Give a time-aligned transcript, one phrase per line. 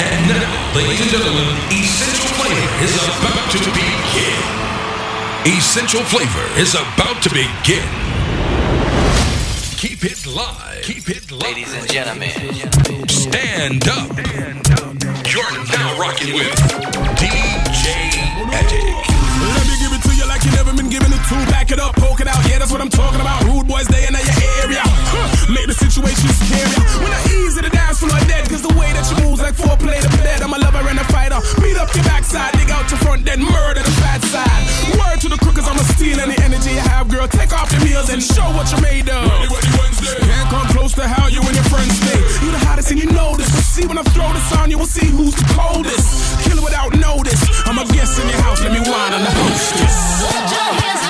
[0.00, 4.40] And now, ladies and gentlemen, Essential Flavor is about to begin.
[5.46, 7.88] Essential Flavor is about to begin.
[9.76, 10.82] Keep it live.
[10.82, 11.42] Keep it live.
[11.42, 13.08] Ladies and gentlemen.
[13.08, 14.16] Stand up.
[15.30, 16.54] You're now rocking with
[17.18, 17.67] DJ
[18.52, 18.82] Attic.
[19.38, 21.36] Let me give it to you like you never been giving it to.
[21.50, 22.40] Back it up, poke it out.
[22.48, 23.44] Yeah, that's what I'm talking about.
[23.44, 24.26] Rude boys, they in your
[24.64, 24.82] area.
[24.84, 25.52] Huh.
[25.52, 26.72] Make the situation scary.
[27.02, 29.54] When I ease to the dance floor dead, cause the way that you move's like
[29.54, 30.42] foreplay to bed.
[30.42, 31.38] I'm a lover and a fighter.
[31.62, 34.62] Beat up your backside, dig out your front, then murder the fat side.
[34.98, 37.28] Word to the crookers, I'ma steal any energy you have, girl.
[37.28, 39.22] Take off your heels and show what you're made of.
[39.26, 40.18] Ready, ready, Wednesday.
[40.22, 42.18] Can't come close to how you and your friends stay.
[42.44, 43.50] You the hottest and you know this.
[43.50, 46.42] But see when I throw this on, you will see who's the coldest.
[46.44, 47.42] Kill it without notice.
[47.66, 50.22] I'm a guest in your house, let me whine on the hostess.
[50.22, 51.07] Put your hands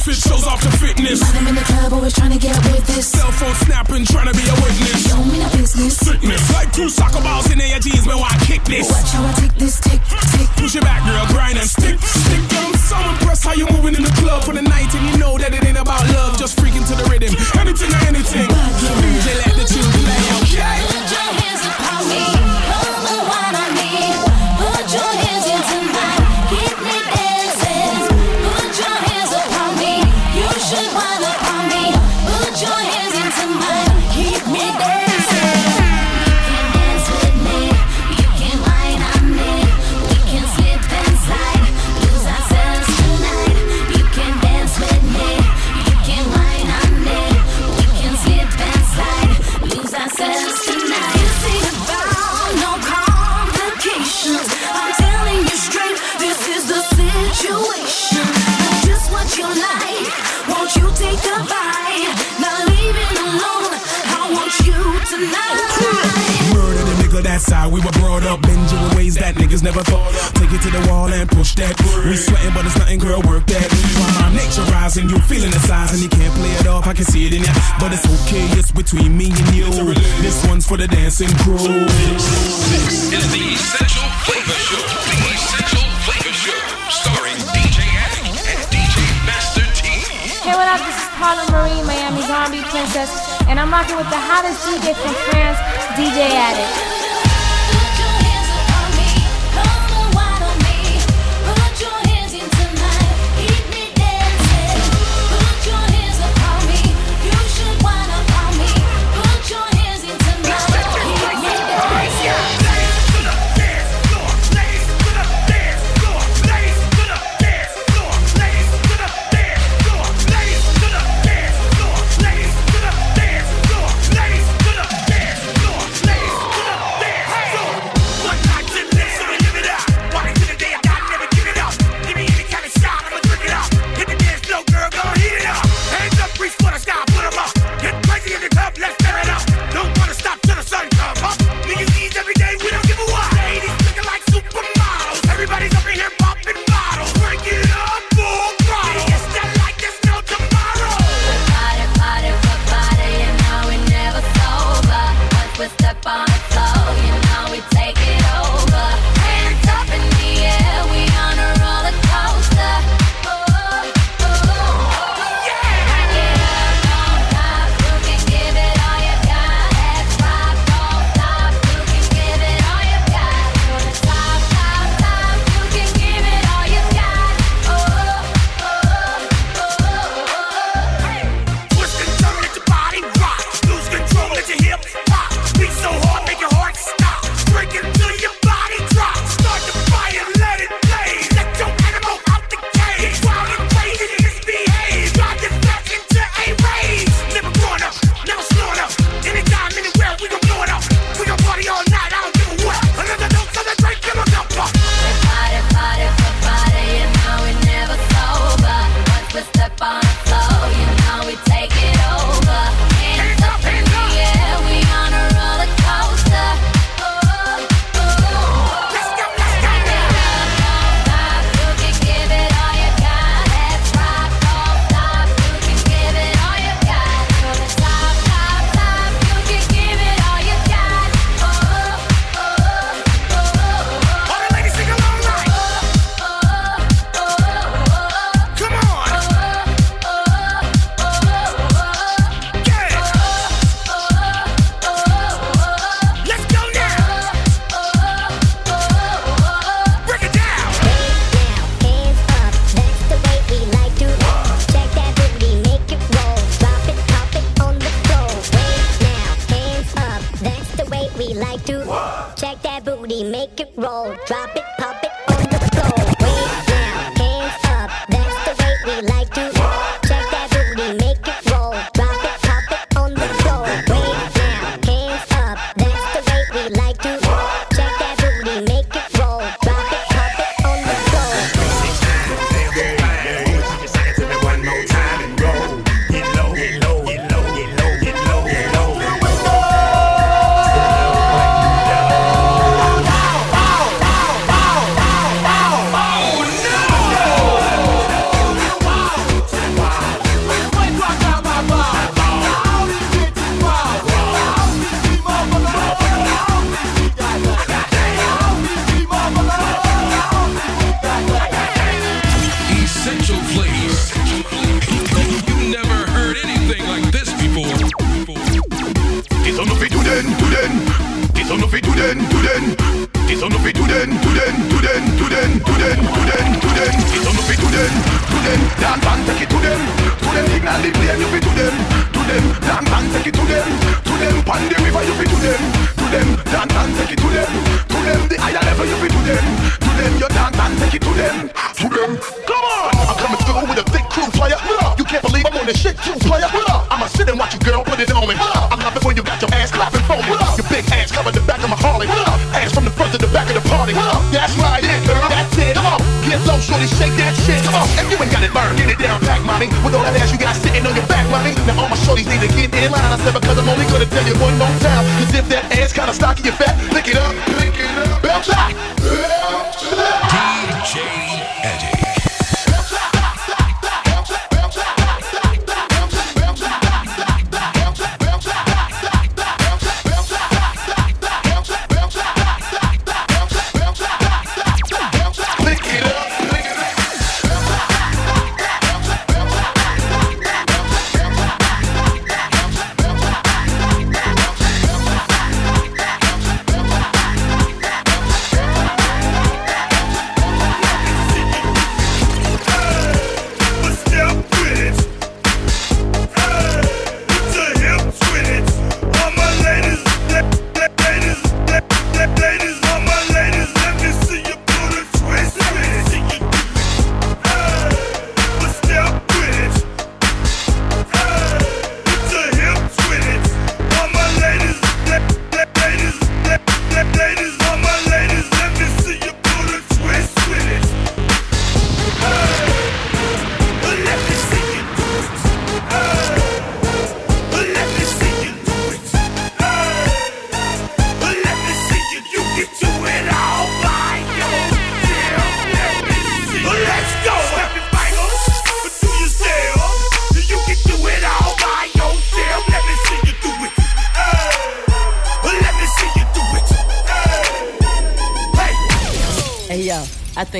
[0.00, 1.20] Outfit shows off the fitness.
[1.36, 3.12] I'm in the club, always trying to get with this.
[3.12, 5.04] Cell phone snapping, trying to be a witness.
[5.04, 5.92] Show me no business.
[6.00, 8.88] Sickness, like two soccer balls in your jeans, man, why kick this?
[8.88, 10.48] Watch how I take this tick, tick.
[10.56, 12.40] Push it back, girl, grind and stick, stick.
[12.48, 15.20] Girl, I'm so impressed how you moving in the club for the night, and you
[15.20, 16.79] know that it ain't about love, just freaking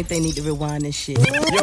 [0.02, 1.18] think they need to rewind this shit.
[1.18, 1.59] Let's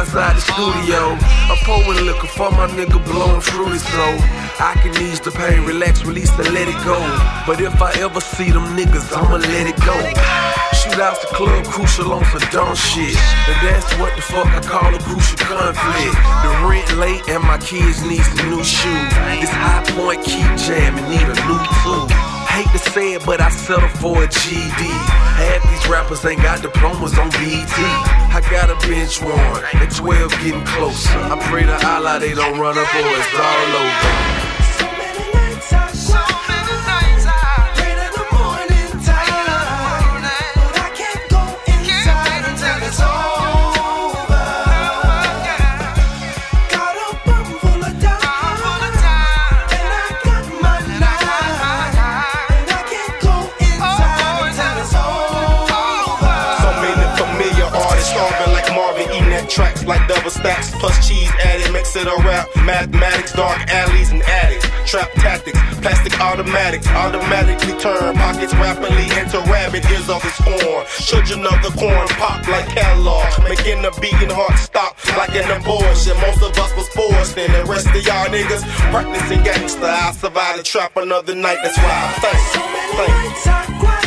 [0.00, 1.12] outside the studio.
[1.52, 4.06] I'm pouring liquor for my nigga blowing through fruity so
[4.56, 6.96] I can ease the pain, relax, release, and let it go.
[7.46, 9.96] But if I ever see them niggas, I'ma let it go.
[10.80, 13.16] Shootouts the club, crucial on some dumb shit.
[13.48, 16.16] And that's what the fuck I call a crucial conflict.
[16.44, 19.12] The rent late and my kids need some new shoes.
[19.36, 22.39] This high point keep jamming, need a new tool.
[22.50, 24.82] Hate to say it, but I settle for a GD.
[25.40, 27.78] Half these rappers ain't got diplomas on BT.
[28.34, 31.18] I got a bench warrant, at 12 getting closer.
[31.18, 34.39] I pray to Allah they don't run up or it's all over.
[62.00, 62.48] It a rap.
[62.64, 69.84] Mathematics, dark alleys and attics, trap tactics, plastic automatics, automatically turn pockets rapidly into rabbit
[69.90, 70.84] ears of its horn.
[71.04, 76.16] Children of the corn pop like catalog, making the beating heart stop like an abortion.
[76.24, 79.84] Most of us was forced, and the rest of y'all niggas practicing gangsta.
[79.84, 83.99] I survived the trap another night, that's why I thank, thank.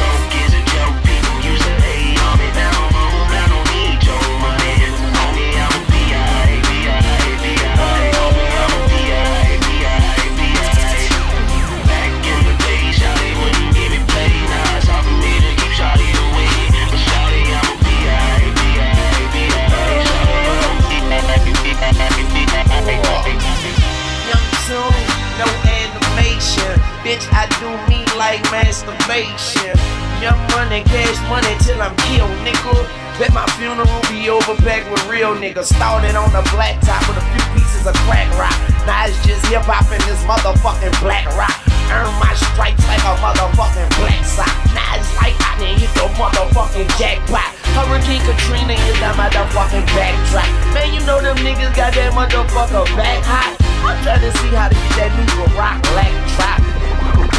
[29.12, 29.76] masturbation.
[30.22, 32.72] Young money, cash money till I'm killed, nigga.
[33.18, 35.68] Bet my funeral be over packed with real niggas.
[35.74, 38.54] Started on the black top with a few pieces of crack rock.
[38.86, 41.52] Now it's just hip hop and this motherfucking black rock.
[41.92, 44.48] Earn my stripes like a motherfucking black sock.
[44.72, 47.52] Now it's like I done hit the motherfucking jackpot.
[47.76, 50.48] Hurricane Katrina is that motherfucking backtrack.
[50.72, 53.58] Man, you know them niggas got that motherfucker back hot.
[53.82, 56.62] I'm trying to see how to get that new rock black trap.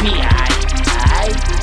[0.03, 0.51] Be alright,
[0.91, 1.62] alright,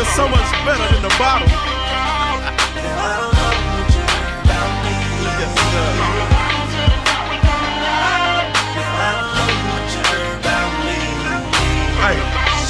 [0.00, 1.48] feels so much better than the bottom.
[5.38, 5.88] Yes, sir.
[12.00, 12.16] Hey,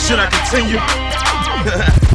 [0.02, 0.74] should I continue?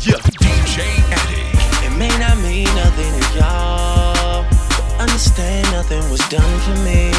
[0.03, 0.19] yeah.
[0.43, 0.75] DJ
[1.11, 1.85] Addict.
[1.85, 4.43] It may not mean nothing to y'all.
[4.49, 7.11] but understand nothing was done for me.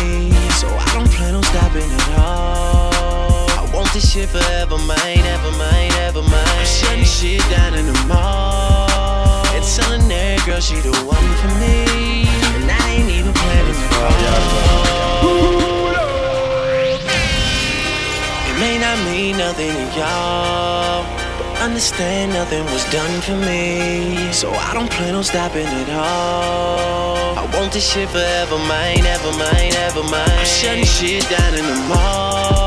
[0.60, 3.35] So I don't plan on stopping at all.
[3.96, 6.58] I this shit forever, mine, ever mine, ever mine.
[6.60, 9.40] I'm shutting shit down in the mall.
[9.56, 12.28] And telling that girl she the one for me.
[12.60, 14.12] And I ain't even planning to call.
[18.52, 21.08] It may not mean nothing to y'all.
[21.40, 24.30] but Understand nothing was done for me.
[24.30, 27.32] So I don't plan on stopping at all.
[27.32, 30.28] I want this shit forever, mine, ever mine, ever mine.
[30.28, 32.65] I'm shutting shit down in the mall.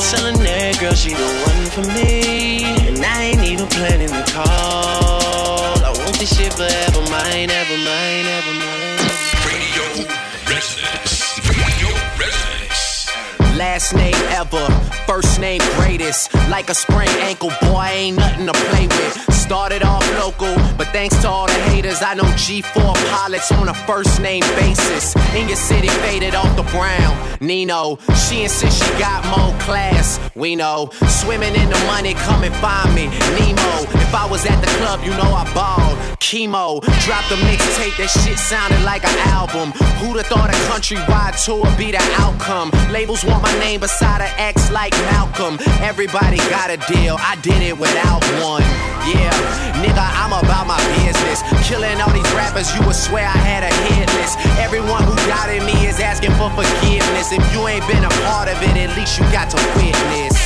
[0.00, 2.64] And telling that girl she the one for me.
[2.88, 5.76] And I ain't even planning the call.
[5.84, 8.96] I want this shit forever, mine, ever mine, ever mine.
[9.44, 10.08] Radio
[10.48, 11.36] Residence.
[11.44, 13.58] Radio Residence.
[13.58, 14.66] Last name ever,
[15.06, 16.32] first name greatest.
[16.48, 19.39] Like a sprained ankle, boy, ain't nothing to play with.
[19.50, 23.74] Started off local, but thanks to all the haters, I know G4 pilots on a
[23.74, 25.16] first name basis.
[25.34, 27.18] In your city, faded off the brown.
[27.40, 30.20] Nino, she insists she got more class.
[30.36, 33.08] We know, swimming in the money, come and find me.
[33.08, 35.98] Nemo, if I was at the club, you know I balled.
[36.20, 39.72] Chemo, dropped a mixtape, that shit sounded like an album.
[39.98, 42.70] Who'd have thought a countrywide tour be the outcome?
[42.92, 45.58] Labels want my name beside an X like Malcolm.
[45.82, 48.62] Everybody got a deal, I did it without one.
[49.10, 49.34] Yeah,
[49.82, 51.42] nigga, I'm about my business.
[51.66, 54.38] Killing all these rappers, you would swear I had a hit list.
[54.62, 57.34] Everyone who doubted me is asking for forgiveness.
[57.34, 60.38] If you ain't been a part of it, at least you got to witness.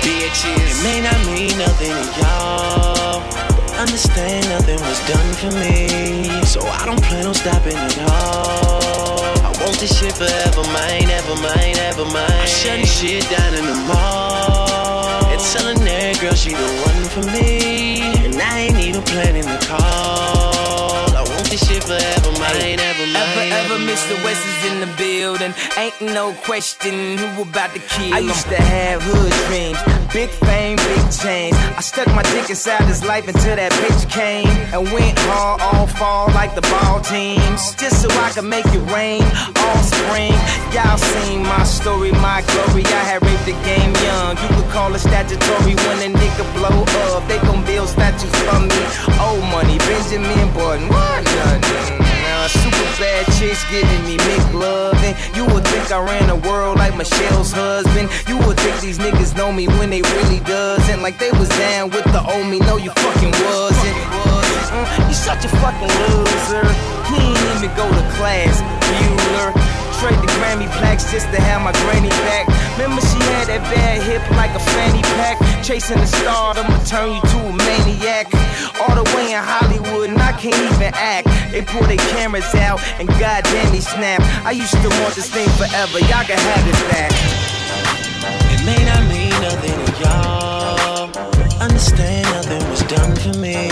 [0.00, 0.56] Bitches.
[0.56, 3.20] It may not mean nothing to y'all.
[3.76, 6.32] Understand nothing was done for me.
[6.48, 9.20] So I don't plan on stopping at all.
[9.44, 12.24] I want this shit forever, mine, ever mine, ever mine.
[12.24, 14.57] I'm shutting shit down in the mall.
[15.38, 18.00] And telling that girl she the one for me.
[18.24, 20.57] And I ain't even planning to call.
[21.58, 23.50] I this shit forever, mine, ever mine.
[23.50, 24.14] Ever, ever, Mr.
[24.22, 25.54] West is in the building.
[25.76, 29.78] Ain't no question who about to kill I used to have hood dreams,
[30.12, 31.56] big fame, big change.
[31.76, 35.86] I stuck my dick inside his life until that bitch came and went hard all
[35.86, 39.22] fall like the ball teams, just so I could make it rain
[39.66, 40.34] all spring.
[40.70, 42.84] Y'all seen my story, my glory.
[42.86, 44.36] I had raped the game young.
[44.38, 47.26] You could call it statutory when a nigga blow up.
[47.26, 48.80] They gon' build statues for me.
[49.18, 51.24] Old money, Benjamin Button, what
[52.48, 55.14] super bad chicks giving me McLovin.
[55.36, 58.08] You would think I ran the world like Michelle's husband.
[58.26, 61.02] You would think these niggas know me when they really doesn't.
[61.02, 62.58] Like they was down with the old me.
[62.60, 63.96] No, you fucking wasn't.
[64.72, 66.64] Mm, you such a fucking loser.
[67.12, 69.87] He ain't even go to class, Bueller.
[69.98, 72.46] Trade the Grammy plaques just to have my granny back.
[72.78, 75.42] Remember she had that bad hip like a fanny pack.
[75.64, 78.30] Chasing the star, I'ma turn you to a maniac.
[78.78, 81.26] All the way in Hollywood, and I can't even act.
[81.50, 84.22] They pull their cameras out, and goddamn they snap.
[84.46, 87.10] I used to want this thing forever, y'all can have it back.
[88.54, 91.10] It may not mean nothing to y'all.
[91.58, 93.66] Understand nothing was done for me.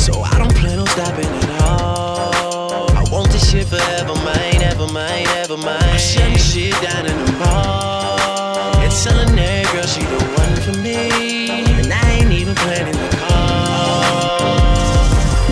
[0.00, 2.88] So I don't plan on stopping at all.
[2.96, 4.57] I want this shit forever, mine,
[4.88, 5.82] ever mine, ever mine.
[5.82, 8.76] I'm shutting shit down in the mall.
[8.78, 11.50] And telling that girl she the one for me.
[11.50, 14.48] And I ain't even planning to call.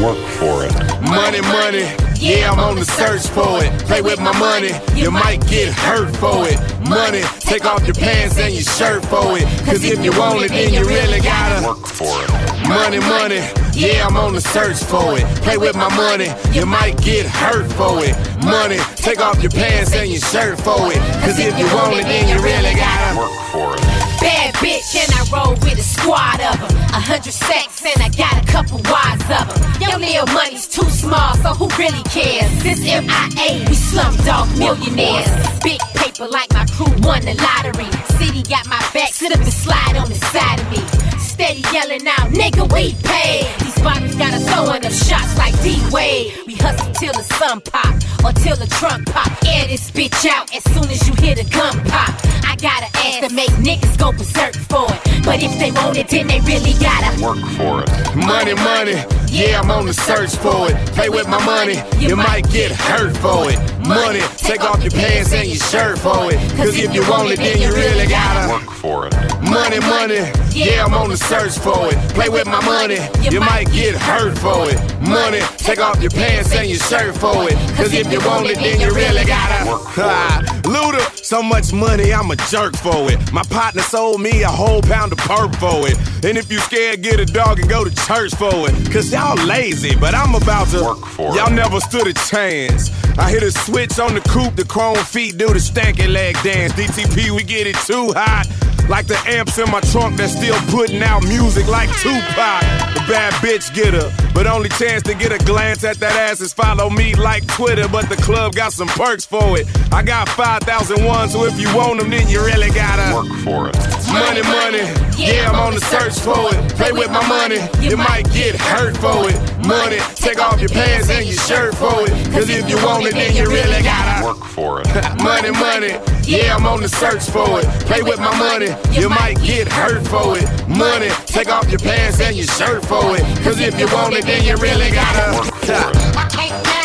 [0.03, 0.72] Work for it.
[1.03, 1.87] Money, money.
[2.18, 3.70] Yeah, I'm on the search for it.
[3.87, 6.59] Play with my money, you might get hurt for it.
[6.88, 9.44] Money, take off your pants and your shirt for it.
[9.66, 12.56] Cause if you want it, then you really gotta work for it.
[12.68, 13.42] Money, money.
[13.79, 15.24] Yeah, I'm on the search for it.
[15.46, 18.16] Play with my money, you might get hurt for it.
[18.42, 20.98] Money, take off your pants and your shirt for it.
[21.22, 24.07] Cause if you want it, then you really gotta work for it.
[24.18, 26.74] Bad bitch, and I roll with a squad of them.
[26.90, 29.62] A hundred sacks, and I got a couple wads of them.
[29.79, 32.50] Your little money's too small, so who really cares?
[32.64, 35.31] This MIA, we slumdog millionaires.
[35.62, 37.87] Big paper like my crew won the lottery.
[38.18, 41.15] City got my back, sit up and slide on the side of me.
[41.37, 43.44] Steady yelling out, nigga, we pay.
[43.62, 46.33] These bottles got us throwing up shots like D Wade.
[46.46, 47.94] We hustle till the sun pop
[48.25, 49.29] or till the trunk pop.
[49.44, 52.09] Air this bitch out as soon as you hear the gun pop.
[52.49, 55.25] I got an ass to make niggas go berserk for it.
[55.27, 58.16] But if they want it, then they really gotta work for it.
[58.16, 58.96] Money, money,
[59.29, 60.77] yeah, I'm on the search for it.
[60.96, 63.61] Play with my money, you might get hurt for it.
[63.87, 66.38] Money, take off your pants and your shirt for it.
[66.57, 69.12] Cause if you want it, then you really gotta work for it.
[69.42, 71.98] Money, Money, money, yeah, I'm on the search for it.
[72.14, 72.98] Play with my money,
[73.30, 74.78] you might get hurt for it.
[75.00, 77.56] Money, take off your pants and your shirt for it.
[77.76, 80.46] Cause if you want it, then you really gotta work it.
[80.62, 83.18] Luda, so much money, I'm a jerk for it.
[83.32, 85.96] My partner sold me a whole pound of perp for it.
[86.24, 88.92] And if you scared, get a dog and go to church for it.
[88.92, 92.90] Cause y'all lazy, but I'm about to work for Y'all never stood a chance.
[93.18, 96.72] I hit a switch on the coupe, the chrome feet do the stanky leg dance.
[96.74, 98.46] DTP, we get it too hot.
[98.88, 102.62] Like the amps in my trunk that's still putting out music like Tupac.
[102.94, 106.40] The bad bitch get her, but only chance to get a glance at that ass
[106.40, 107.88] is follow me like Twitter.
[107.88, 109.66] But the club got some perks for it.
[109.92, 113.68] I got 5,000 ones, so if you want them, then you really gotta work for
[113.68, 113.77] it.
[114.12, 114.87] Money, money,
[115.18, 116.75] yeah, I'm on the search for it.
[116.77, 119.66] Play with my money, you might get hurt for it.
[119.66, 122.14] Money, take off your pants and your shirt for it.
[122.33, 124.87] Cause if you want it, then you really gotta work for it.
[125.22, 127.66] money, money, yeah, I'm on the search for it.
[127.86, 130.46] Play with my money, you might get hurt for it.
[130.68, 133.22] Money, take off your pants and your shirt for it.
[133.42, 136.75] Cause if you want it, then you really gotta work for it.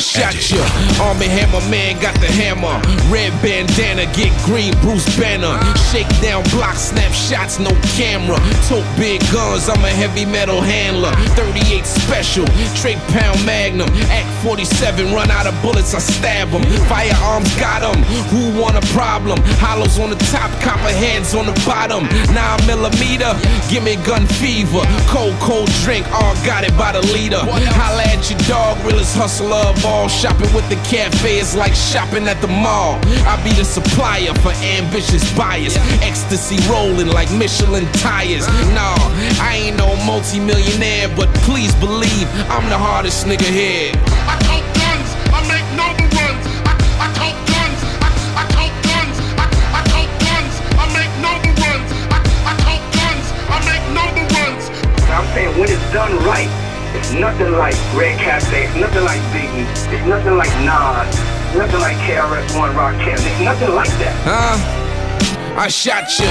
[0.00, 0.56] Shot you.
[1.04, 2.80] Arm and Hammer Man got the hammer.
[3.12, 5.60] Red bandana, get green, Bruce Banner.
[5.92, 7.68] Shake down block, snap shots, no
[8.00, 8.40] camera.
[8.64, 11.12] Tote big guns, I'm a heavy metal handler.
[11.36, 12.46] 38 special,
[12.80, 13.90] Trade Pound Magnum.
[14.08, 16.64] Act 47, run out of bullets, I stab them.
[16.88, 18.00] Firearms got them.
[18.32, 19.38] Who want a problem?
[19.60, 22.08] Hollows on the top, copper heads on the bottom.
[22.32, 23.36] 9 millimeter,
[23.68, 24.80] give me gun fever.
[25.12, 27.44] Cold, cold drink, all got it by the liter.
[27.76, 29.89] Holla at your dog, realest hustler of all.
[29.90, 33.00] Shopping with the cafe is like shopping at the mall.
[33.26, 35.76] I be the supplier for ambitious buyers.
[36.02, 38.46] Ecstasy rolling like Michelin tires.
[38.76, 38.94] Nah,
[39.40, 43.92] I ain't no multi-millionaire, but please believe I'm the hardest nigga here.
[44.28, 46.44] I take guns, I make number ones.
[46.68, 49.16] I, I take guns, I, I take guns.
[49.40, 51.88] I, I take guns, I make number ones.
[52.12, 54.62] I, I take guns, I make number ones.
[55.08, 56.59] I'm saying when it's done right, it's
[57.14, 61.16] nothing like Red Cafe, nothing like Biggie, it's nothing like Nas,
[61.56, 64.14] nothing like KRS-One Rakim, it's nothing like that.
[64.24, 64.80] Huh?
[65.56, 66.30] I shot you.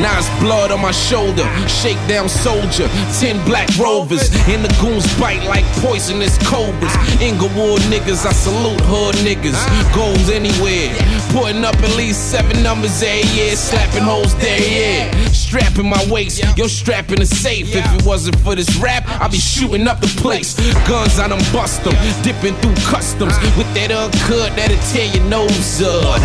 [0.00, 1.44] Now it's blood on my shoulder.
[1.68, 2.88] Shake down soldier.
[3.18, 4.30] Ten black rovers.
[4.48, 6.94] And the goons bite like poisonous cobras.
[7.20, 9.56] Inglewood niggas, I salute hood niggas.
[9.92, 10.96] Goes anywhere.
[11.32, 13.56] Putting up at least seven numbers every year.
[13.56, 15.28] Slapping hoes there, yeah.
[15.28, 16.42] Strapping my waist.
[16.58, 17.74] Yo, strapping the safe.
[17.74, 20.54] If it wasn't for this rap, I'd be shooting up the place.
[20.86, 21.94] Guns, I done bust them.
[22.22, 23.32] Dipping through customs.
[23.32, 23.54] Uh.
[23.56, 26.20] With that uncut that'll tear your nose up.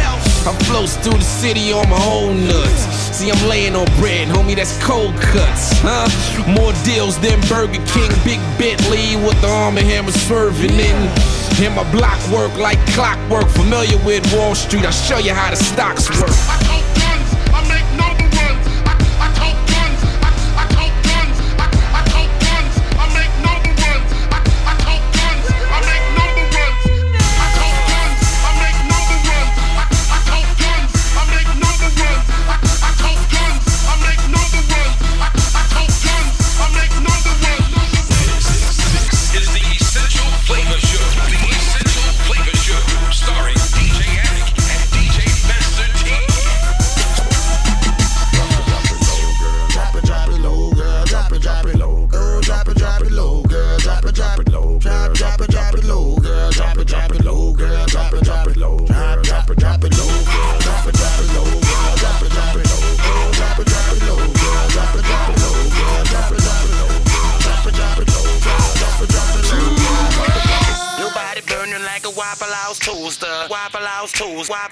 [0.47, 2.83] I floats through the city on my own nuts.
[3.17, 6.07] See, I'm laying on bread, homie, that's cold cuts, huh?
[6.53, 10.99] More deals than Burger King, Big Bentley with the arm and hammer swerving in.
[11.59, 13.49] And my block work like clockwork.
[13.49, 16.76] Familiar with Wall Street, I'll show you how the stocks work.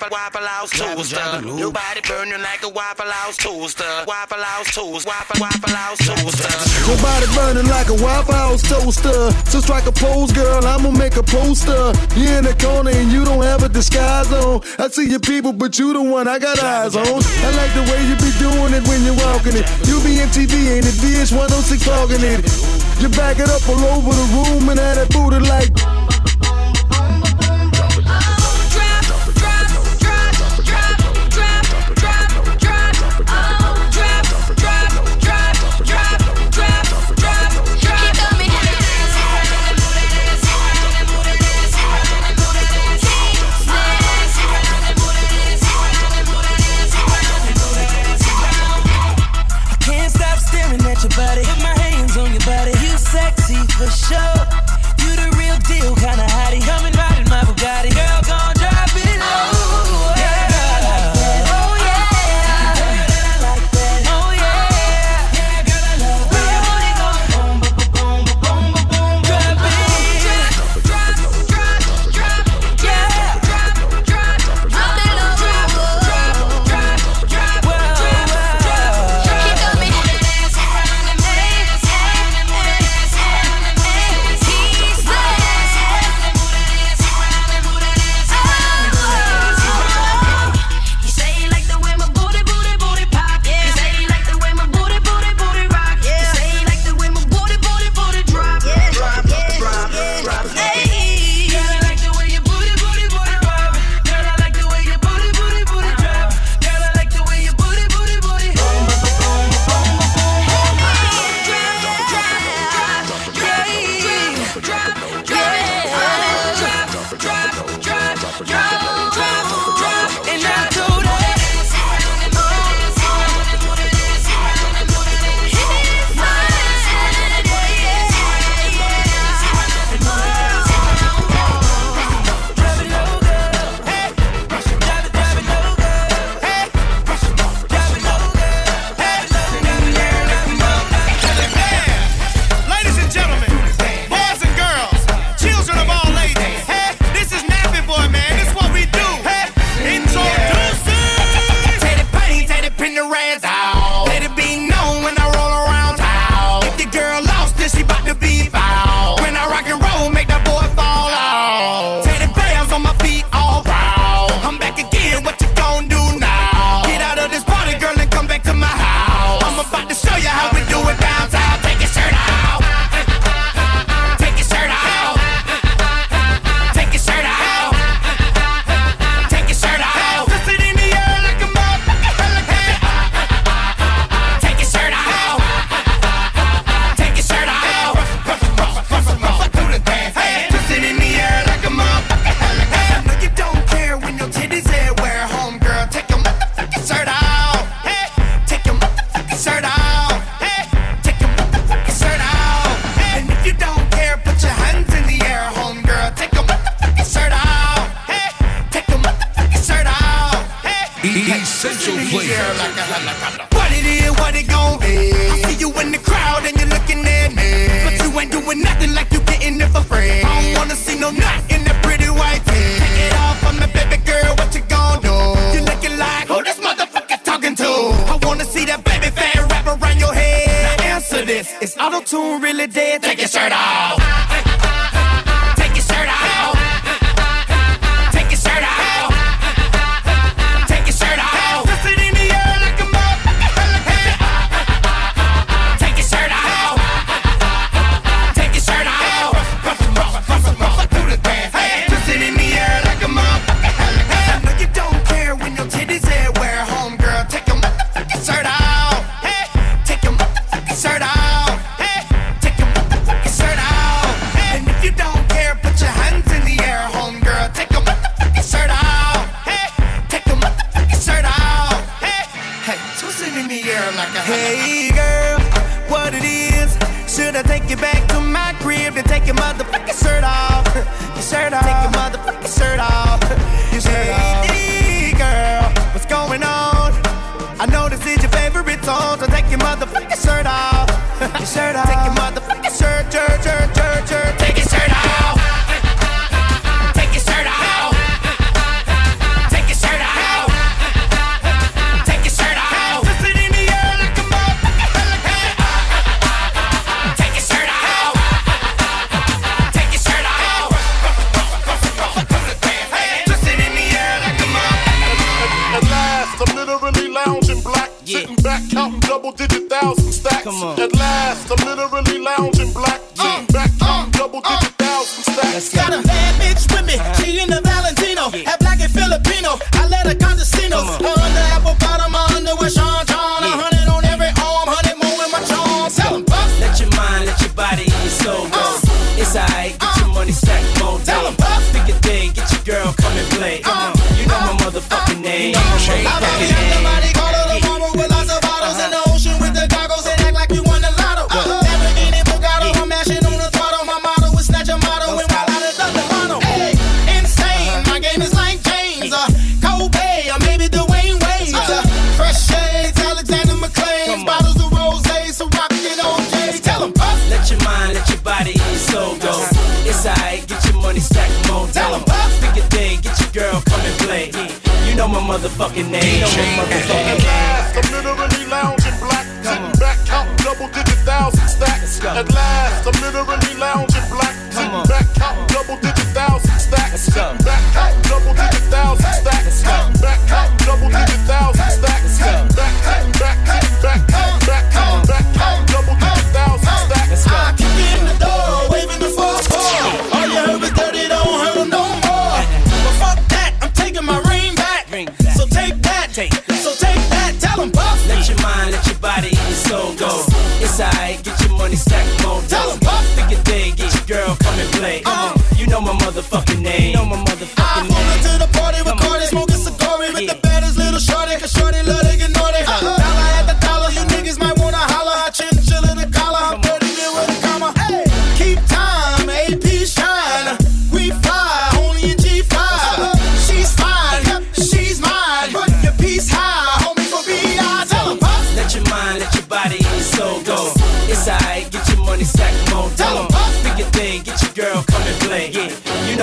[0.09, 0.11] Toast.
[0.11, 1.57] Waffle Waffle House toaster.
[1.57, 4.03] Your body burning like a Waffle House toaster.
[4.07, 5.07] Waffle House toast.
[5.07, 6.91] Waffle Waffle House toaster.
[6.91, 9.31] Your body burning like a Waffle House toaster.
[9.49, 10.65] So strike a pose, girl.
[10.65, 11.93] I'ma make a poster.
[12.15, 14.61] You in the corner and you don't have a disguise on.
[14.79, 17.05] I see your people, but you the one I got eyes on.
[17.05, 19.65] I like the way you be doing it when you're walking it.
[19.87, 20.95] You be MTV, ain't it?
[21.01, 22.43] VH106 talking it.
[23.01, 25.94] You back it up all over the room and have that booty like.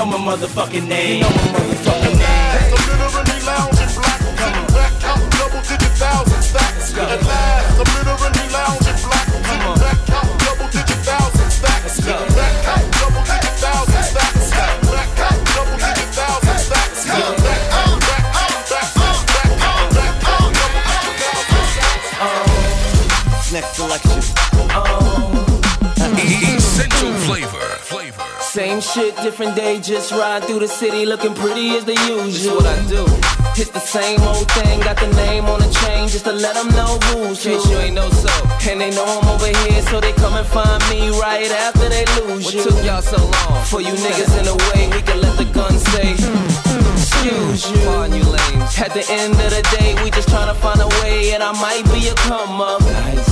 [0.05, 1.17] know my motherfucking name.
[1.17, 2.72] You know my motherfucking name.
[28.93, 29.81] shit, different day.
[29.81, 32.27] Just ride through the city looking pretty as the usual.
[32.27, 33.05] This what I do.
[33.55, 36.69] Hit the same old thing, got the name on the chain just to let them
[36.69, 37.53] know who's who.
[37.53, 38.33] You ain't no so.
[38.71, 42.05] And they know I'm over here, so they come and find me right after they
[42.21, 42.61] lose what you.
[42.61, 43.65] What took y'all so long?
[43.65, 46.15] For you niggas in the way, we can let the gun say.
[46.15, 47.25] Mm, mm, mm.
[47.25, 47.43] You.
[48.83, 51.53] At the end of the day, we just trying to find a way, and I
[51.53, 52.81] might be a come up.
[52.81, 53.32] Nice.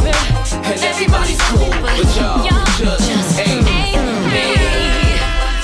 [0.71, 2.47] And everybody's cool, but y'all
[2.79, 3.91] just ain't me.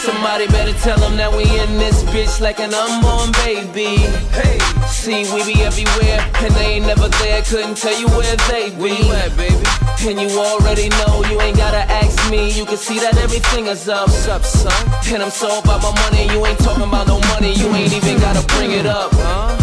[0.03, 4.03] Somebody better tell them that we in this bitch like an unborn baby.
[4.35, 4.59] Hey,
[4.91, 7.41] see, we be everywhere, and they ain't never there.
[7.43, 8.75] Couldn't tell you where they be.
[8.75, 9.63] Where you at, baby?
[10.03, 12.51] And you already know, you ain't gotta ask me.
[12.51, 14.11] You can see that everything is up.
[14.11, 14.75] What's up, son?
[15.07, 17.55] And I'm so about my money, you ain't talking about no money.
[17.55, 19.55] You ain't even gotta bring it up, huh?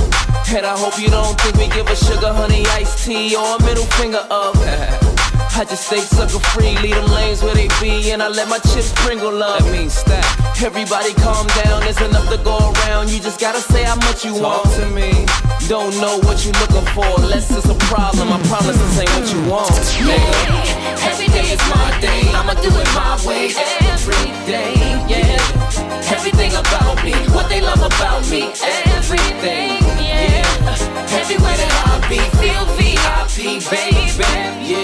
[0.57, 3.63] And I hope you don't think we give a sugar honey iced tea or a
[3.63, 4.57] middle finger up.
[5.57, 8.59] I just stay sucker free, leave them lanes where they be, and I let my
[8.59, 9.63] chips sprinkle up.
[9.63, 10.27] That means stack.
[10.61, 13.09] Everybody calm down, there's enough to go around.
[13.09, 15.15] You just gotta say how much you Talk want to me.
[15.71, 18.35] Don't know what you're looking for, unless it's a problem.
[18.35, 19.71] I promise this ain't what you want.
[20.03, 20.75] Nigga.
[21.07, 22.27] Every day is my day.
[22.35, 23.55] I'ma do it my way
[23.87, 24.75] every day.
[25.07, 25.39] Yeah,
[26.11, 28.51] everything about me, what they love about me,
[28.91, 29.79] everything.
[30.03, 30.43] Yeah,
[31.15, 34.27] everywhere that I be, feel VIP, baby.
[34.67, 34.84] Yeah,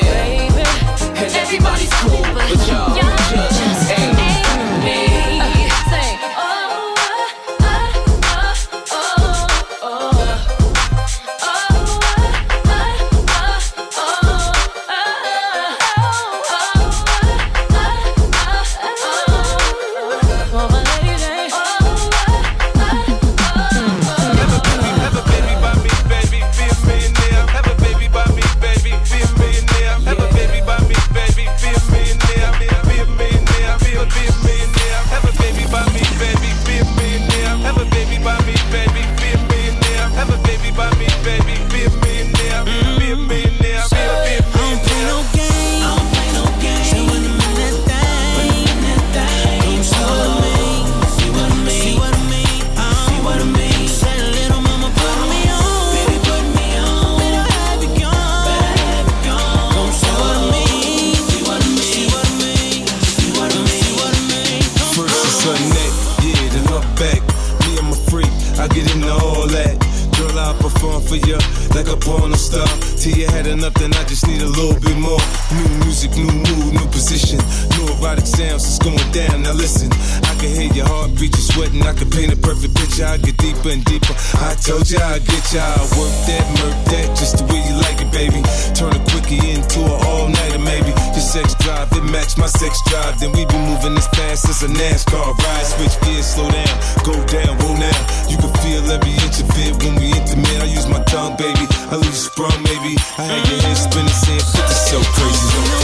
[104.01, 105.80] head spinning, saying 50 so crazy, so crazy.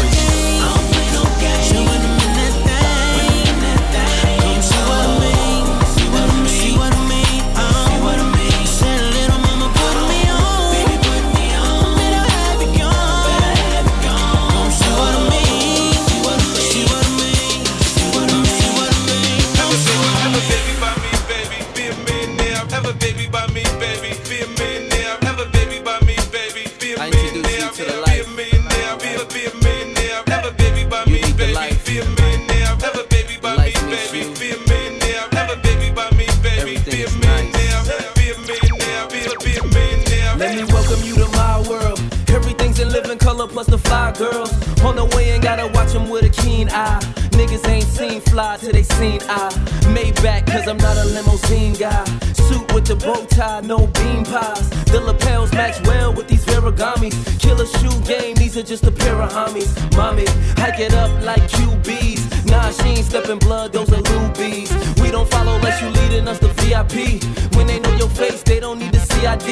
[46.47, 47.01] Keen eye.
[47.39, 49.51] Niggas ain't seen fly till they seen I.
[49.95, 52.05] Maybach, cause I'm not a limousine guy.
[52.47, 54.71] Suit with the bow tie, no bean pies.
[54.93, 57.15] The lapels match well with these Veragamis.
[57.41, 59.71] Killer shoe game, these are just a pair of homies.
[59.97, 60.27] Mommy,
[60.63, 62.47] hike it up like QBs.
[62.51, 64.71] Nah, she ain't stepping blood, those are rubies.
[65.03, 67.23] We don't follow unless you leading us to VIP.
[67.57, 69.49] When they know your face, they don't need the CID.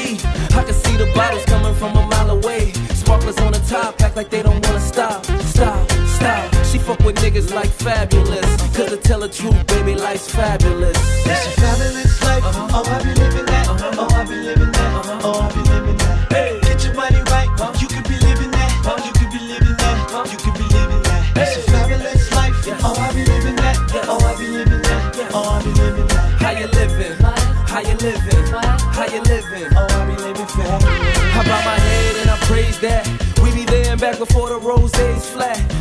[0.59, 2.72] I can see the bottles coming from a mile away.
[3.03, 5.26] Sparklers on the top, act like they don't wanna stop.
[5.26, 6.53] Stop, stop.
[6.75, 8.45] She fuck with niggas like fabulous.
[8.75, 10.99] Cause to tell the truth, baby, life's fabulous.
[11.22, 12.43] It's a fabulous life.
[12.43, 13.68] Oh, I be living that.
[13.70, 15.22] Oh, I be living that.
[15.22, 16.33] Oh, I be living that.
[16.35, 17.47] Hey, get your money right.
[17.79, 18.75] You could be living that.
[19.07, 20.27] You could be living that.
[20.27, 21.47] You could be living that.
[21.47, 22.59] It's a fabulous life.
[22.83, 23.79] Oh, I be living that.
[24.11, 25.31] Oh, I be living that.
[25.31, 26.43] Oh, I be living that.
[26.43, 27.14] How you living?
[27.22, 28.51] How you living?
[28.51, 29.70] How you living?
[29.79, 31.18] Oh, I be living fabulous.
[31.39, 33.07] I bow my head and I praise that.
[33.39, 35.74] We be there and back for the rose's flat.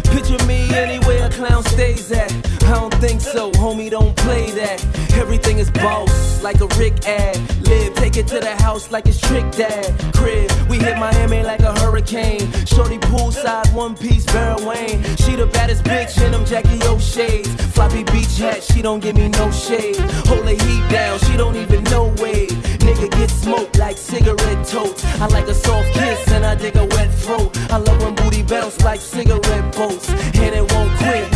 [4.64, 4.80] That.
[5.18, 7.36] Everything is boss, like a Rick ad.
[7.68, 9.92] Live, take it to the house like it's Trick Dad.
[10.16, 12.50] Crib, we hit Miami like a hurricane.
[12.66, 15.04] Shorty poolside, one piece, Vera Wang.
[15.18, 17.50] She the baddest bitch in them Jackie O shades.
[17.74, 19.98] Floppy beach hat, she don't give me no shade.
[20.30, 22.56] Hold the heat down, she don't even know wave.
[22.86, 25.04] Nigga get smoked like cigarette totes.
[25.20, 27.52] I like a soft kiss and I dig a wet throat.
[27.70, 30.10] I love when booty bounce like cigarette boats.
[30.10, 31.33] And it won't quit,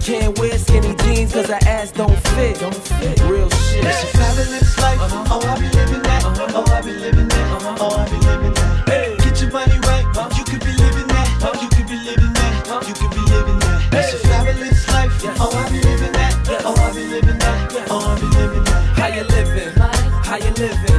[0.00, 2.58] can't wear skinny jeans cause her ass don't fit.
[2.58, 3.20] Don't fit.
[3.24, 3.84] Real shit.
[3.84, 5.00] It's a fabulous life.
[5.00, 5.24] Uh-huh.
[5.30, 6.24] Oh, I be living that.
[6.24, 6.52] Uh-huh.
[6.54, 7.52] Oh, I be living that.
[7.52, 7.76] Uh-huh.
[7.80, 9.18] Oh, I be living that.
[9.22, 10.06] Get your money right.
[10.36, 11.28] You could be living that.
[11.60, 12.86] You could be living that.
[12.88, 13.94] You could be living that.
[13.94, 15.12] It's a fabulous life.
[15.38, 16.62] Oh, I be living that.
[16.64, 17.88] Oh, I be living that.
[17.90, 18.82] Oh, I be living that.
[18.96, 19.72] How you living?
[20.24, 20.89] How you living?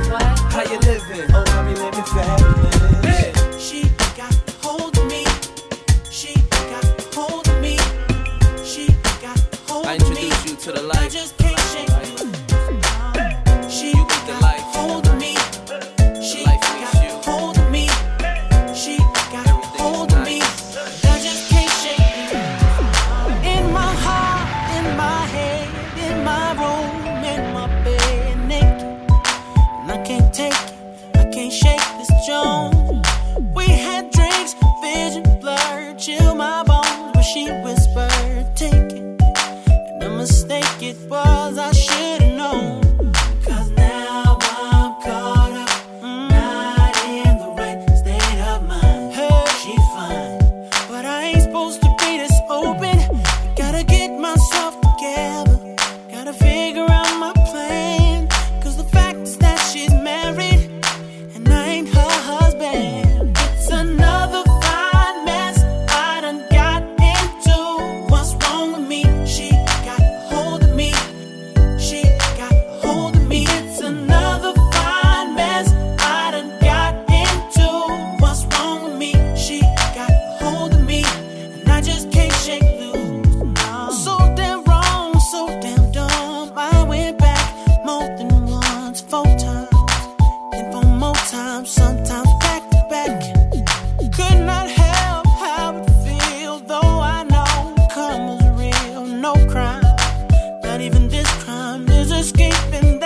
[101.11, 103.00] This crime is escaping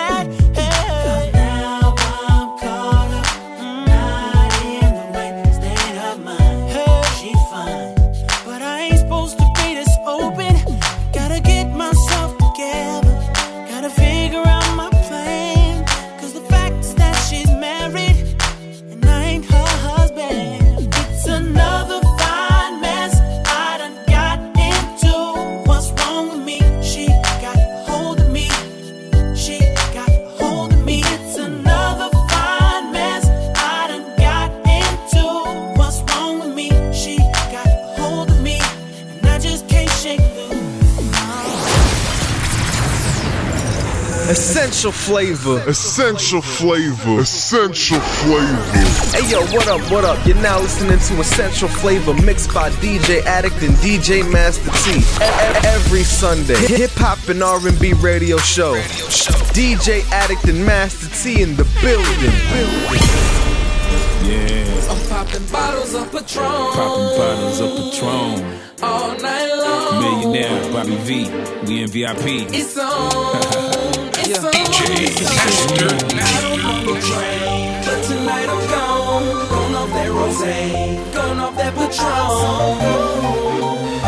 [45.05, 45.63] flavor.
[45.69, 47.19] Essential flavor.
[47.19, 48.61] Essential flavor.
[49.13, 50.25] Hey yo, what up, what up?
[50.25, 54.97] You're now listening to Essential Flavor mixed by DJ Addict and DJ Master T.
[55.67, 58.73] Every Sunday, hip hop and R&B radio show.
[59.53, 62.33] DJ Addict and Master T in the building.
[64.25, 64.65] Yeah.
[64.89, 66.45] I'm popping bottles of Patron.
[66.73, 68.59] Popping bottles of Patron.
[68.81, 70.01] All night long.
[70.01, 71.29] Millionaire, Bobby V.
[71.67, 72.49] We in VIP.
[72.51, 73.61] It's on.
[78.47, 79.49] I'm gone.
[79.49, 80.39] Gone off that rose,
[81.13, 84.04] gone off that Patron.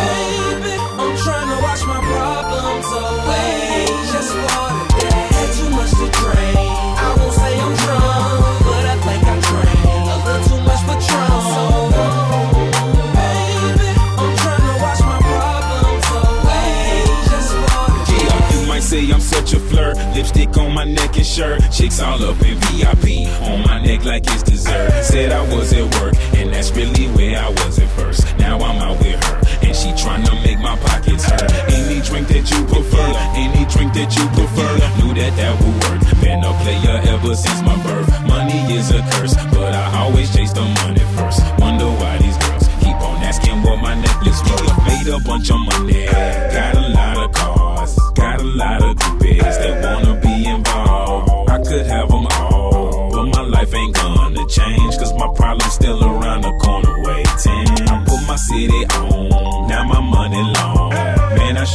[20.47, 21.61] Lipstick on my neck and shirt.
[21.71, 23.27] Chicks all up in VIP.
[23.43, 25.03] On my neck like it's dessert.
[25.03, 28.25] Said I was at work, and that's really where I was at first.
[28.37, 31.51] Now I'm out with her, and she tryna make my pockets hurt.
[31.69, 34.71] Any drink that you prefer, any drink that you prefer.
[34.99, 36.21] Knew that that would work.
[36.21, 38.07] Been a player ever since my birth.
[38.27, 41.41] Money is a curse, but I always chase the money first.
[41.59, 44.85] Wonder why these girls keep on asking what my necklace worth.
[44.85, 46.07] Made a bunch of money,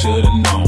[0.02, 0.61] should've known.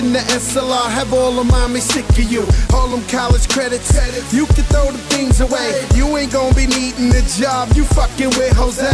[0.00, 2.46] In the SLR, have all of mommy sick of you.
[2.72, 3.90] All them college credits.
[4.32, 5.86] You can throw the things away.
[5.94, 7.68] You ain't gonna be needing a job.
[7.74, 8.88] You fucking with Jose.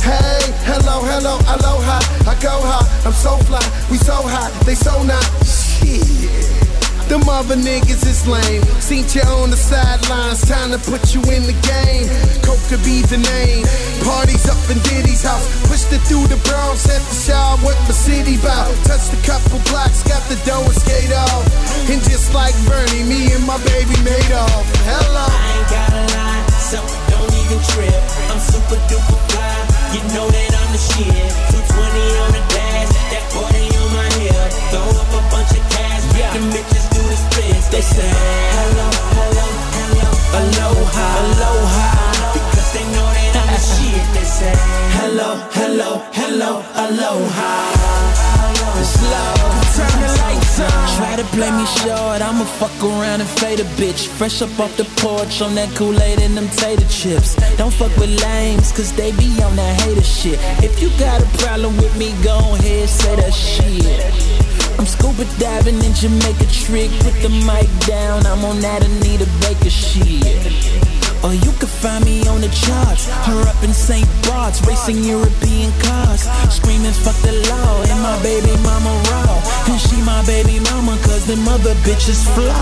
[0.00, 1.98] Hey, hello, hello, aloha.
[2.24, 2.86] I go high.
[3.04, 3.60] I'm so fly.
[3.90, 4.50] We so high.
[4.64, 5.37] They so not.
[7.08, 7.20] Shit.
[7.20, 8.62] Them other niggas is lame.
[8.80, 12.08] Seen you on the sidelines, time to put you in the game.
[12.42, 13.64] Coke could be the name.
[14.04, 15.46] Parties up in Diddy's house.
[15.68, 18.68] Pushed it through the Bronx at the shower with my city bout.
[18.84, 21.44] Touched a couple blocks, got the dough and skate off.
[21.88, 24.64] And just like Bernie, me and my baby made off.
[24.84, 25.26] Hello.
[25.28, 26.78] I ain't gotta lie, so
[27.12, 28.02] don't even trip.
[28.28, 29.56] I'm super duper fly,
[29.96, 31.28] you know that I'm the shit.
[31.56, 34.52] 220 on the dash, that 40 on my hip.
[34.72, 36.97] Throw up a bunch of cash, make them bitches do the splits.
[37.70, 39.46] They say hello, hello,
[39.76, 40.08] hello,
[40.40, 42.32] aloha, aloha.
[42.32, 44.02] Because they know that I'm the shit.
[44.14, 44.54] They say
[44.96, 47.52] hello, hello, hello, aloha.
[48.80, 49.58] It's love.
[49.76, 50.96] Turn the lights on.
[50.96, 54.08] Try to play me short, I'ma fuck around and fade a bitch.
[54.08, 57.36] Fresh up off the porch on that Kool-Aid and them tater chips.
[57.58, 60.38] Don't fuck with lames, cause they be on that hater shit.
[60.64, 64.47] If you got a problem with me, go ahead, say that shit.
[64.78, 68.24] I'm scuba diving in Jamaica trick, put the mic down.
[68.26, 70.38] I'm on that Anita Baker shit.
[71.26, 74.06] Or you can find me on the charts, her up in St.
[74.22, 79.34] Bart's, racing European cars, screaming fuck the law, and my baby mama raw,
[79.66, 82.54] and she my baby mama, cause them other bitches flaw.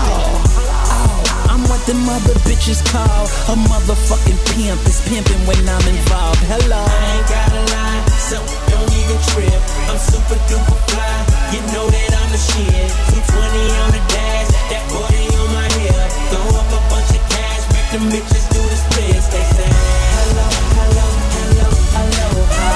[0.89, 4.81] Oh, I'm what them other bitches call a motherfucking pimp.
[4.89, 6.41] Is pimping when I'm involved.
[6.49, 6.81] Hello.
[6.81, 9.61] I ain't gotta lie, so don't even trip.
[9.89, 11.17] I'm super duper fly.
[11.51, 12.89] You know that I'm the shit.
[13.11, 15.03] 220 on the dash, that 40
[15.35, 16.11] on my hip.
[16.31, 19.27] Throw up a bunch of cash, make them bitches do the splits.
[19.27, 21.69] They say hello, hello, hello,
[21.99, 22.71] aloha.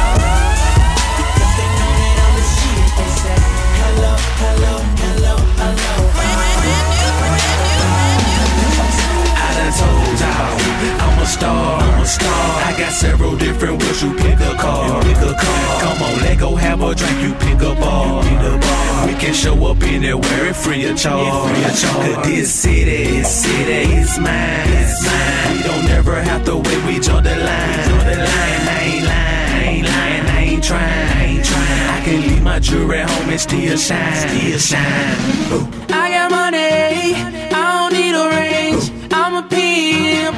[1.16, 2.88] Because they know that I'm the shit.
[2.98, 3.40] They say
[3.80, 5.36] hello, hello, hello,
[9.32, 10.56] I done told y'all
[11.00, 11.91] I'm a star.
[12.02, 12.64] A star.
[12.66, 15.04] I got several different ways you pick a car.
[15.04, 15.82] Pick a car.
[15.82, 17.22] Come on, let go have a drink.
[17.22, 18.24] You pick a bar.
[19.06, 21.52] We can show up anywhere and free of charge.
[21.52, 22.16] Free of charge.
[22.16, 24.68] Cause this city, this city is mine.
[24.82, 25.58] It's mine.
[25.58, 26.82] We don't ever have to wait.
[26.88, 27.88] We jump the line.
[27.88, 28.64] Jump the line.
[28.68, 29.52] I ain't lying.
[29.54, 30.26] I ain't lying.
[30.26, 31.08] I ain't trying.
[31.18, 31.90] I ain't trying.
[31.96, 34.16] I can leave my jewelry at home and still shine.
[34.16, 35.54] Still shine.
[35.54, 35.68] Ooh.
[35.94, 37.14] I got money,
[37.54, 38.92] I don't need a range.
[39.14, 40.36] I'm a pimp,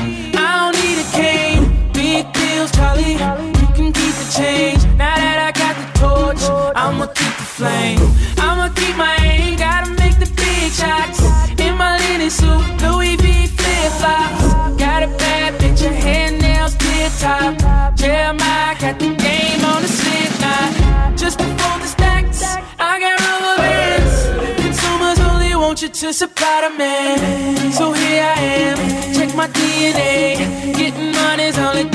[2.74, 4.84] Charlie, you can keep the change.
[4.98, 6.44] Now that I got the torch,
[6.76, 8.00] I'ma keep the flame.
[8.38, 11.20] I'ma keep my aim, gotta make the big shots.
[11.60, 14.46] In my linen suit, Louis V flip flops.
[14.78, 17.54] Got a bad bitch, her hair nails tip top.
[17.96, 21.18] Jeremiah got the game on the slip knot.
[21.18, 22.42] Just before the stacks,
[22.80, 24.16] I got rubber bands.
[24.62, 27.72] Consumers only want you to supply the man.
[27.72, 28.78] So here I am,
[29.16, 30.38] check my DNA.
[30.78, 31.86] Getting money's only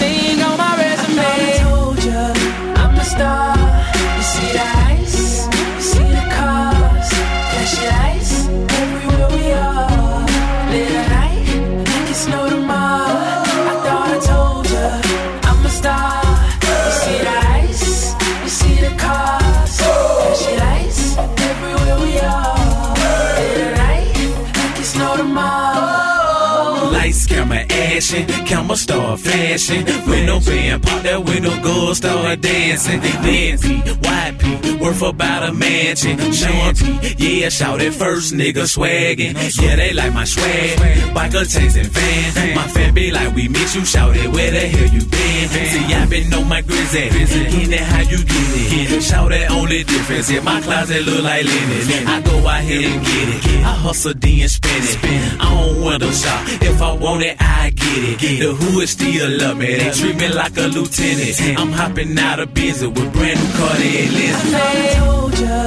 [27.98, 28.26] passion.
[28.46, 29.84] Camera star, flashing.
[29.84, 33.00] With no band, pop that with no gold, start dancing.
[33.00, 36.18] Then P, YP, worth about a mansion.
[36.32, 39.34] Sean P, yeah, shout it first, nigga swaggin'.
[39.60, 40.78] Yeah, they like my swag.
[41.14, 42.56] Biker chains and vans.
[42.56, 45.48] My fan be like, we meet you, shout it, where the hell you been?
[45.48, 47.08] See, I been on my grizzly.
[47.08, 49.02] In it, how you get it?
[49.02, 50.30] Shout it, only difference.
[50.30, 52.06] Yeah, my closet look like linen.
[52.06, 53.64] I go out here and get it.
[53.64, 55.40] I hustle D and spin it.
[55.40, 56.46] I don't window shop.
[56.62, 58.18] If I want it, I get it get it.
[58.18, 59.76] Get the who is still love me.
[59.76, 61.58] They treat me like a lieutenant.
[61.58, 64.08] I'm hopping out of business with brand new Cartier.
[64.54, 65.60] I told you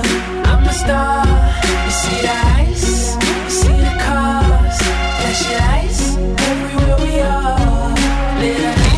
[0.49, 1.25] I'm a star.
[1.85, 4.79] You see the ice, you see the cars,
[6.49, 7.95] everywhere we are.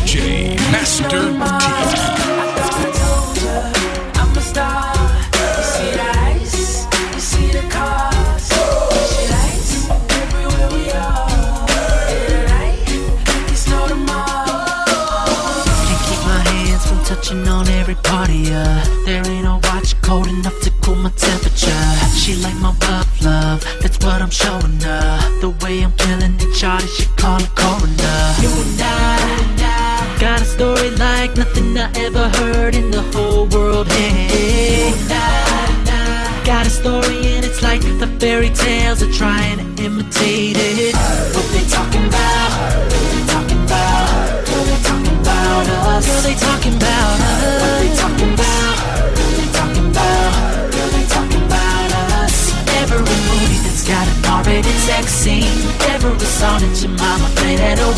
[0.06, 1.63] J Master.
[18.42, 21.70] There ain't a watch cold enough to cool my temperature.
[22.18, 25.40] She like my buff love, that's what I'm showing her.
[25.40, 28.34] The way I'm killing the shawty, she call a coroner.
[28.42, 33.86] You and I got a story like nothing I ever heard in the whole world.
[33.88, 39.58] Hey, you and I got a story and it's like the fairy tales are trying
[39.58, 40.94] to imitate it.
[41.34, 41.93] What they talk?
[57.56, 57.93] night and away.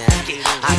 [0.00, 0.77] I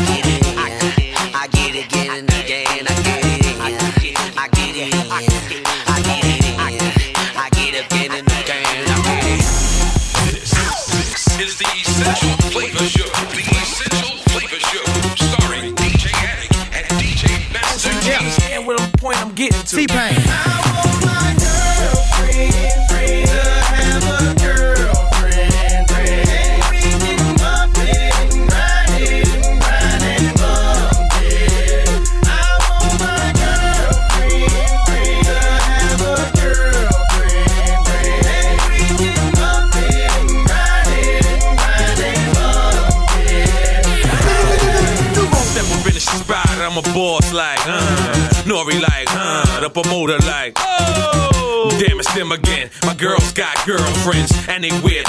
[54.09, 54.63] girlfriends, and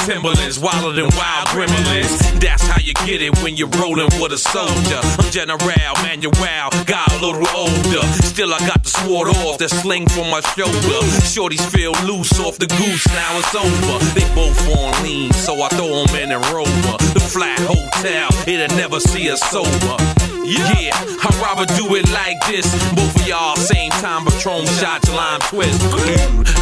[0.07, 2.41] Timberlands, wilder than wild gremlins.
[2.41, 5.01] That's how you get it when you're rolling with a soldier.
[5.03, 5.59] I'm General
[6.03, 8.03] Manuel, got a little older.
[8.25, 11.01] Still, I got the sword off, the sling from my shoulder.
[11.25, 14.05] Shorties feel loose off the goose, now it's over.
[14.15, 16.97] They both on lean, so I throw them in a rover.
[17.15, 19.97] The flat hotel, it'll never see us sober.
[20.51, 22.67] Yeah, I'd rather do it like this.
[22.95, 25.81] Both of y'all same time, Patron shots, lime twist.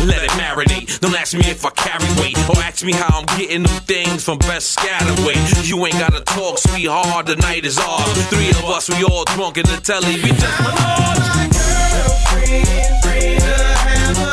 [0.05, 1.01] Let it marinate.
[1.01, 4.25] Don't ask me if I carry weight or ask me how I'm getting them things
[4.25, 5.69] from Best Scataway.
[5.69, 7.27] You ain't gotta talk, sweetheart.
[7.27, 8.27] The night is ours.
[8.29, 10.17] Three of us, we all drunk in the telly.
[10.23, 10.59] We just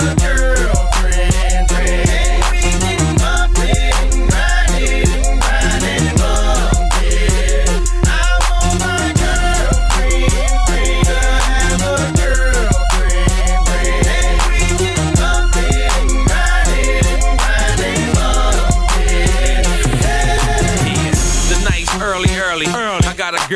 [0.05, 0.14] The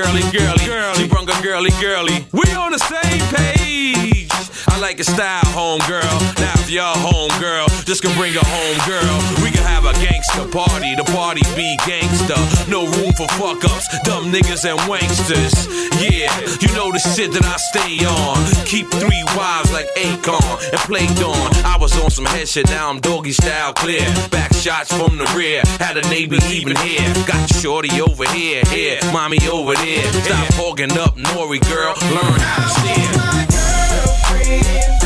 [0.09, 1.07] girly, girly, girly.
[1.07, 2.25] Brung a girly, girly.
[2.31, 4.29] We on the same page.
[4.67, 6.19] I like your style, home girl.
[6.37, 9.15] Now if you're home girl, just can bring a home girl.
[9.43, 9.78] We can have a
[10.29, 10.95] gangster party.
[10.95, 12.35] The party be gangster.
[12.69, 15.67] No room for fuck ups, dumb niggas and wanksters.
[15.99, 18.65] Yeah, you know the shit that I stay on.
[18.65, 21.51] Keep three wives like Akon and play Dawn.
[21.65, 24.05] I was on some head shit, now I'm doggy style clear.
[24.29, 27.13] Back shots from the rear, had a neighbor even here.
[27.25, 30.13] Got shorty over here, here, mommy over there.
[30.23, 33.09] Stop hogging up, Nori girl, learn how to steer.
[34.31, 34.98] I'm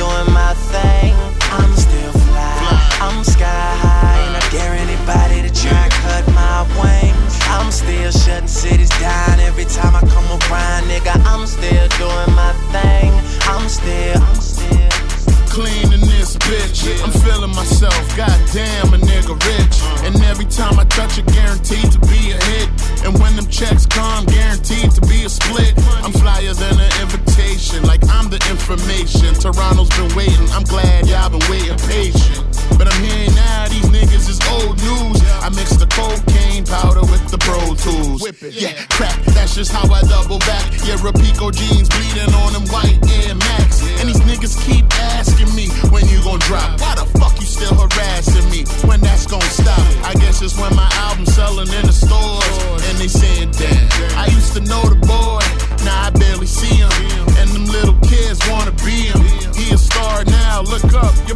[0.00, 1.12] doing my thing.
[1.52, 2.56] I'm still fly,
[3.04, 7.34] I'm sky high, and I dare anybody to try and cut my wings.
[7.56, 11.12] I'm still shutting cities down every time I come around, nigga.
[11.26, 13.12] I'm still doing my thing.
[13.52, 15.19] I'm still, I'm still.
[15.50, 16.86] Clean in this bitch.
[17.02, 17.98] I'm feeling myself.
[18.16, 19.82] Goddamn, a nigga rich.
[20.06, 22.70] And every time I touch it, guaranteed to be a hit.
[23.04, 25.74] And when them checks come, guaranteed to be a split.
[26.06, 29.34] I'm flyer than an invitation, like I'm the information.
[29.34, 30.48] Toronto's been waiting.
[30.54, 32.46] I'm glad y'all been waiting patient.
[32.78, 35.18] But I'm hearing now these niggas is old news.
[35.42, 38.22] I mix the cocaine powder with the pro tools.
[38.54, 39.18] Yeah, crack.
[39.34, 40.70] That's just how I double back.
[40.86, 43.69] Yeah, Rapico jeans bleeding on them white Air Max.
[44.00, 46.80] And these niggas keep asking me when you gon' drop.
[46.80, 48.64] Why the fuck you still harassing me?
[48.88, 49.76] When that's gon' stop?
[50.08, 52.84] I guess it's when my album's selling in the stores.
[52.88, 55.44] And they saying, damn, I used to know the boy.
[55.84, 56.88] Now I barely see him.
[57.36, 59.20] And them little kids wanna be him.
[59.52, 60.62] He a star now.
[60.62, 61.34] Look up, you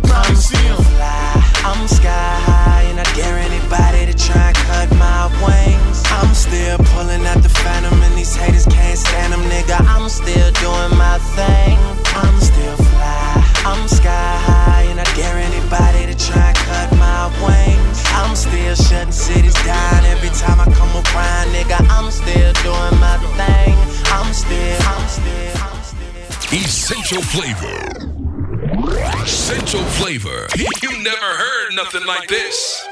[31.85, 32.87] nothing like this.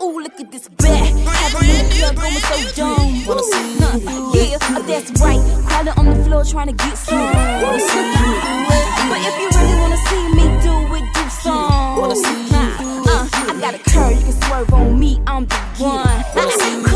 [0.00, 1.10] Ooh, look at this back.
[1.10, 3.26] Having in the club going so dumb.
[3.26, 5.42] Wanna see huh, Yeah, uh, that's right.
[5.66, 7.18] Crawling on the floor trying to get some.
[7.18, 8.34] Wanna see you.
[9.10, 11.98] But if you really wanna see me do it, do some.
[11.98, 12.62] Wanna see you.
[13.10, 15.20] Uh, I got a curve, you can swerve on me.
[15.26, 16.06] I'm the one.
[16.06, 16.91] Craig, let's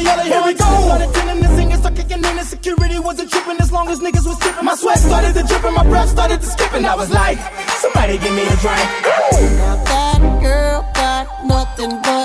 [0.00, 0.86] everybody yelling, here we go.
[0.86, 2.38] Started turning and singing, start kicking in.
[2.38, 4.64] And security wasn't tripping as long as niggas was tipping.
[4.64, 6.72] My sweat started to drip and my breath started to skip.
[6.72, 7.38] And I was like,
[7.80, 8.88] somebody give me a drink.
[9.58, 12.19] Now that girl got nothing but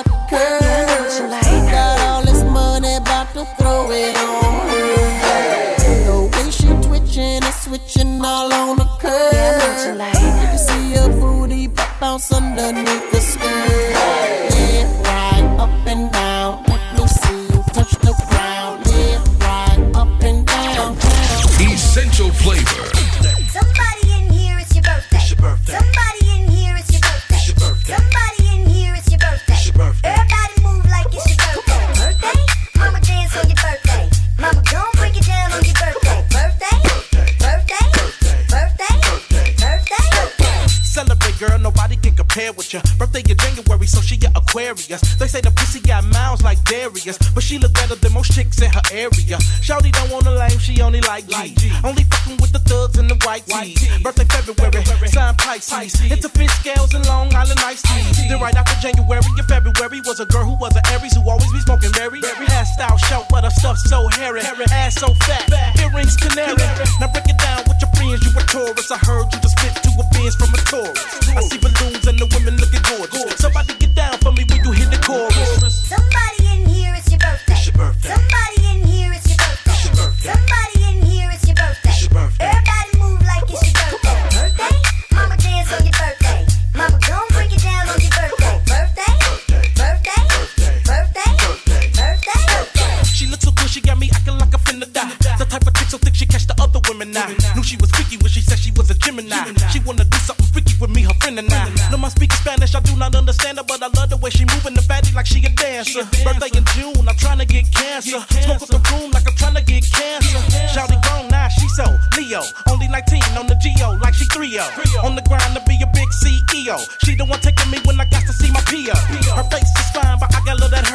[93.75, 95.11] She got me acting like a finna die.
[95.35, 97.27] The type of chick so thick she catch the other women now.
[97.27, 99.35] Knew she was freaky when she said she was a Gemini.
[99.67, 101.67] She wanna do something freaky with me, her friend and I.
[101.91, 104.47] No, I speak Spanish, I do not understand her, but I love the way she
[104.47, 106.07] moving the fatty like she a dancer.
[106.23, 108.23] Birthday in June, I'm trying to get cancer.
[108.47, 110.39] Smoke up the room like I'm trying to get cancer.
[110.71, 111.83] Shouty grown now, she so
[112.15, 112.47] Leo.
[112.71, 114.55] Only 19 on the Geo, like she 3
[115.03, 116.79] On the grind to be a big CEO.
[117.03, 118.95] She the one taking me when I got to see my PO.
[119.35, 120.15] Her face is fine,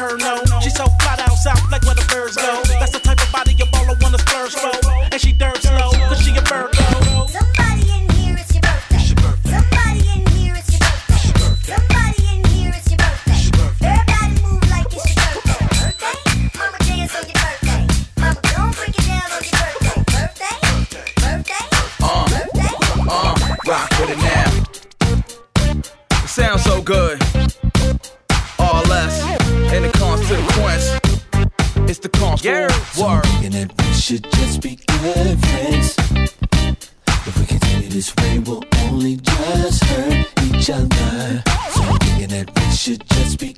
[0.01, 0.41] her know.
[0.61, 2.61] She so fly down south, like where the birds go.
[2.79, 4.17] That's the type of body your baller wanna
[32.41, 33.05] Constant yeah.
[33.05, 33.25] word.
[33.43, 35.95] And that we should just be good friends.
[37.27, 41.43] If we continue this way, we'll only just hurt each other.
[41.69, 43.50] So I'm thinking that we should just be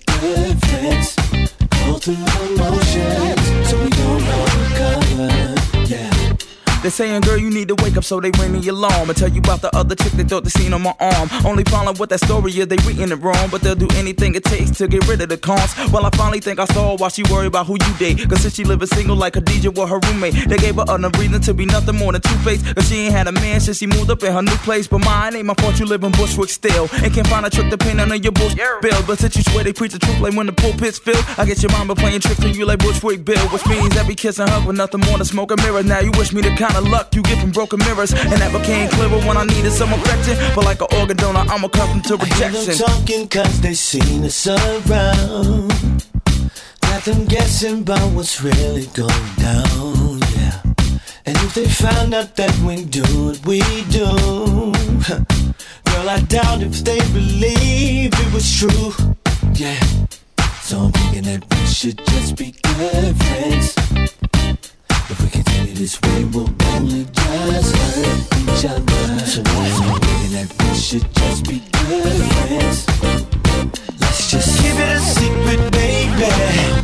[6.83, 9.29] They saying, girl, you need to wake up, so they ring the alarm and tell
[9.29, 11.29] you about the other chick they thought they seen on my arm.
[11.45, 14.43] Only problem with that story is they reading it wrong, but they'll do anything it
[14.43, 15.73] takes to get rid of the cons.
[15.93, 18.27] Well, I finally think I saw why she worry about who you date.
[18.29, 21.39] Cause since she living single like Khadijah with her roommate, they gave her enough reason
[21.43, 22.65] to be nothing more than two faced.
[22.75, 24.85] Cause she ain't had a man since she moved up in her new place.
[24.85, 26.89] But mine ain't my fault you live in Bushwick still.
[26.91, 29.01] And can't find a trick to pin on your bush bill.
[29.07, 31.61] But since you swear they preach the truth like when the pulpit's filled, I get
[31.63, 33.47] your mama playing tricks on you like Bushwick Bill.
[33.49, 35.85] Which means every kiss and hug with nothing more than smoke and mirrors.
[35.85, 38.11] Now you wish me the kind of luck you get from broken mirrors.
[38.13, 40.35] And that became clearer when I needed some affection.
[40.55, 42.85] But like an organ donor, I'm accustomed to I hear them rejection.
[42.87, 46.05] talking cause they seen us around.
[46.81, 50.61] Got them guessing about what's really going down, yeah.
[51.25, 53.59] And if they found out that we do what we
[53.89, 54.07] do,
[55.85, 58.93] girl, I doubt if they believe it was true,
[59.53, 59.79] yeah.
[60.61, 64.12] So I'm thinking that we should just be good friends.
[65.73, 69.19] This way will only just hurt each other.
[69.25, 71.59] So thinking that we should just be
[71.89, 72.85] good friends?
[73.99, 76.29] Let's just keep it a secret, baby.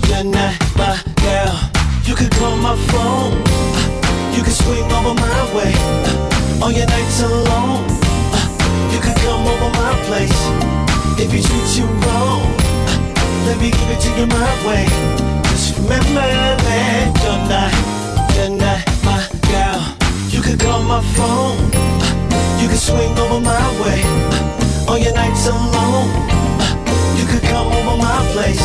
[0.09, 1.55] You're not my girl.
[2.03, 3.39] You can call my phone.
[3.45, 5.73] Uh, You can swing over my way.
[6.09, 7.85] Uh, On your nights alone.
[8.33, 8.47] Uh,
[8.93, 10.41] You can come over my place.
[11.21, 12.41] If he treats you wrong,
[13.45, 14.85] let me give it to you my way.
[15.51, 16.27] Just remember
[16.65, 17.73] that you're not,
[18.39, 18.57] you're
[19.03, 19.81] my girl.
[20.29, 21.59] You can call my phone.
[22.61, 24.01] You can swing over my way.
[24.87, 26.09] On your nights alone.
[27.17, 28.63] You could come over my place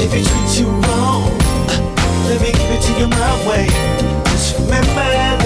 [0.00, 1.30] if he treats you wrong.
[2.28, 3.66] Let me give it to you my way.
[4.30, 5.43] Just remember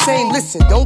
[0.00, 0.28] same.
[0.32, 0.79] Listen, don't